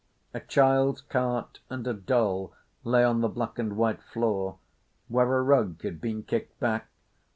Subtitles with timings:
[0.33, 2.53] A child's cart and a doll
[2.83, 4.57] lay on the black and white floor,
[5.09, 6.87] where a rug had been kicked back.